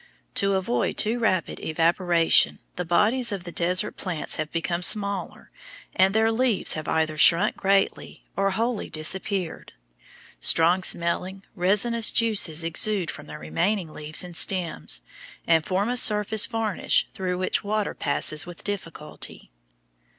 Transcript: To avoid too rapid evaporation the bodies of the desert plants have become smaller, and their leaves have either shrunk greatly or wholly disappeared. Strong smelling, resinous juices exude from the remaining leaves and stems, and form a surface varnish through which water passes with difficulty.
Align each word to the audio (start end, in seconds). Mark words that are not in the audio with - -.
To 0.33 0.53
avoid 0.55 0.97
too 0.97 1.19
rapid 1.19 1.59
evaporation 1.59 2.57
the 2.75 2.83
bodies 2.83 3.31
of 3.31 3.43
the 3.43 3.51
desert 3.51 3.97
plants 3.97 4.37
have 4.37 4.51
become 4.51 4.81
smaller, 4.81 5.51
and 5.95 6.11
their 6.15 6.31
leaves 6.31 6.73
have 6.73 6.87
either 6.87 7.19
shrunk 7.19 7.55
greatly 7.55 8.23
or 8.35 8.49
wholly 8.49 8.89
disappeared. 8.89 9.73
Strong 10.39 10.81
smelling, 10.85 11.43
resinous 11.53 12.11
juices 12.11 12.63
exude 12.63 13.11
from 13.11 13.27
the 13.27 13.37
remaining 13.37 13.93
leaves 13.93 14.23
and 14.23 14.35
stems, 14.35 15.01
and 15.45 15.63
form 15.67 15.87
a 15.87 15.95
surface 15.97 16.47
varnish 16.47 17.05
through 17.13 17.37
which 17.37 17.63
water 17.63 17.93
passes 17.93 18.43
with 18.43 18.63
difficulty. 18.63 19.51